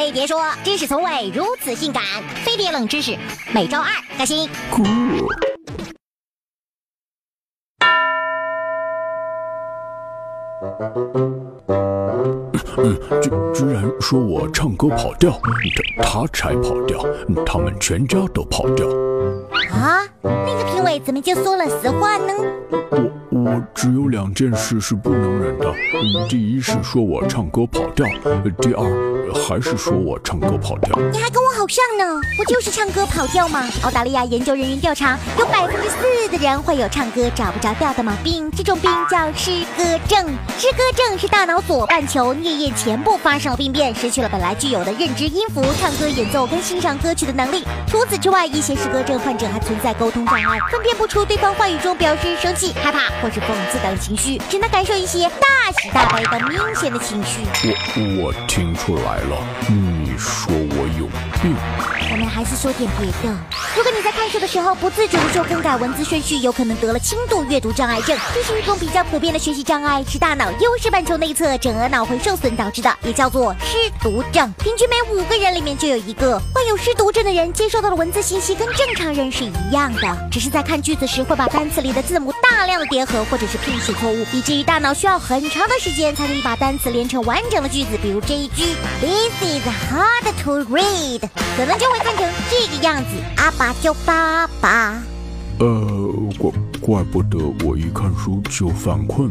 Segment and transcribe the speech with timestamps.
[0.00, 2.02] 飞碟说：“知识从未如此性感。”
[2.42, 3.14] 飞碟冷知识，
[3.52, 4.48] 每周二更新。
[4.72, 4.82] 酷。
[12.78, 15.38] 嗯，居居然说我唱歌跑调，
[16.02, 17.04] 他他才跑调，
[17.44, 18.86] 他们全家都跑调。
[19.70, 22.32] 啊，那个评委怎么就说了实话呢？
[22.90, 25.72] 我我只有两件事是不能忍的，
[26.28, 28.06] 第一是说我唱歌跑调，
[28.60, 30.94] 第二还是说我唱歌跑调。
[31.10, 33.66] 你还跟我好像呢，不就是唱歌跑调吗。
[33.82, 40.26] 澳大利亚研究人员调查，有百分之四的人会有唱歌找不着调的毛病，这种病叫失歌症。
[40.58, 47.64] 失歌症是大脑左半球颞叶前部发生了病变，失去了本来具有的认知音符、唱歌演奏跟欣赏歌曲的能力。
[47.86, 57.42] 除此之外，一些失歌症患者还存在沟通障碍，分辨不出对方话语中表示生气、害怕或是讽刺等情绪，只能感受一些大喜大悲等明显的情绪。
[57.96, 59.36] 我我听出来了，
[59.68, 61.06] 你说我有
[61.42, 61.54] 病。
[62.12, 63.36] 我们还是说点别的。
[63.76, 68.18] 如果你在看书的时候不自觉地说更改文字顺序，有可能得了轻度阅读障碍症。
[68.34, 74.52] 这是一种比较普遍的学习障碍，是大脑优势半球内侧整额脑回受损导致的，也叫做失读症。
[74.58, 87.96] 平均每五个人里面就有一个患有失读症的人，接收到的文字信息跟正常人是一样的，只是在看句子时会把单词里的字母大量的叠合，或者是拼写错误，以至于大脑需要很长的时间才可以把单词连成完整的句子。
[88.02, 91.20] 比如这一句，This is hard to read，
[91.56, 95.02] 可能就会看成这个样子：阿爸叫爸爸。
[95.58, 95.66] 呃，
[96.38, 96.50] 怪
[96.80, 99.28] 怪不得我一看书就犯困。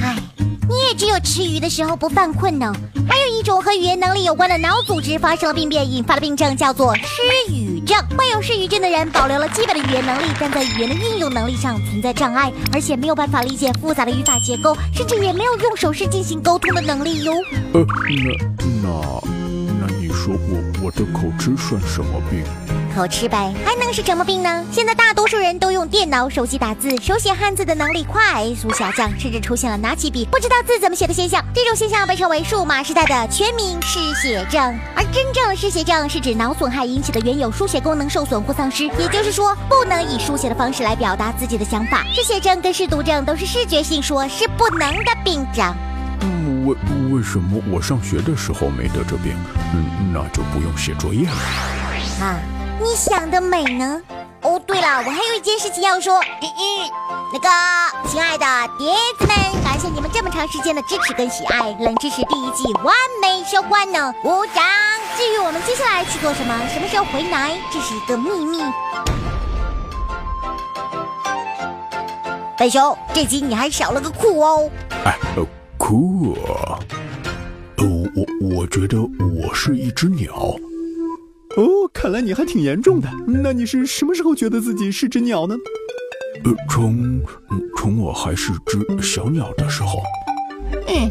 [0.00, 2.74] 唉，你也只有吃鱼的时候不犯困呢。
[3.06, 7.98] 还有一种和语言能力有关的脑组织发生了病变，引发的病症叫做失语症。
[8.16, 17.34] 患有失语症的人保留了基本的语言能力，但在语言的运用能力上存在障碍，而且没有办法理解复杂的语法结构，甚至也没有用手势进行沟通的能力哟。
[17.74, 17.84] 呃，
[18.82, 19.39] 那那
[20.20, 22.44] 说我我的口吃算什么病？
[22.94, 24.62] 口吃呗，还能是什么病呢？
[24.70, 31.42] 现在大多数人都用电脑、手机打字，手写汉字的能力快速下降，甚至出现了拿起笔不知道字怎么写的现象。
[31.54, 34.60] 这种现象被称为数码时代的全民失写症。
[34.94, 42.04] 而真正的失写症是指脑损害引起的原有书写功能受损或丧失，也就是说不能以书写的方式来表达自己的想法。
[42.14, 45.64] 失写症跟失读症都是视觉性说是不能的病症。
[46.22, 46.76] 嗯，为
[47.10, 49.36] 为什么我上学的时候没得这病？
[49.74, 52.24] 嗯，那就不用写作业了。
[52.24, 52.38] 啊。
[52.82, 54.00] 你想的美呢？
[54.40, 56.18] 哦，对了，我还有一件事情要说。
[56.18, 56.90] 嗯嗯，
[57.30, 57.48] 那个，
[58.08, 58.46] 亲爱的
[58.78, 64.64] 碟子们，感谢你们这么长时间的支持跟喜爱，冷知识第一季完美收官呢，鼓掌。
[65.14, 68.62] 至于我们接下来去做什么，什么时候回来，这是一个秘密。
[72.56, 74.70] 笨熊，这集你还少了个酷哦。
[75.04, 75.18] 哎，
[75.80, 76.36] 酷。
[77.78, 78.26] 呃，我
[78.58, 80.54] 我觉得我是一只鸟。
[81.56, 81.64] 哦，
[81.94, 83.08] 看来你还挺严重的。
[83.26, 85.56] 那你是什么时候觉得自己是只鸟呢？
[86.44, 87.22] 呃，从
[87.78, 90.02] 从我还是只小鸟的时候。
[90.86, 91.10] 嗯。